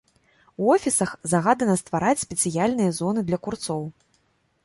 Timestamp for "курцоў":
3.49-3.87